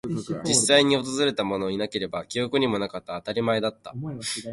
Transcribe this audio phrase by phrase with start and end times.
[0.47, 3.15] 実際に訪れたものはいなければ、記憶にもなかった。
[3.21, 3.93] 当たり前だった。